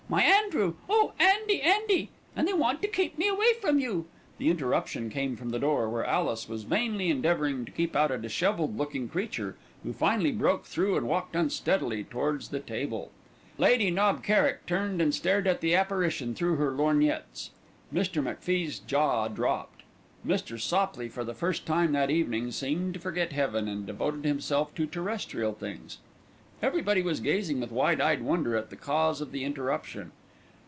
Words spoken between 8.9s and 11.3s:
creature, who finally broke through and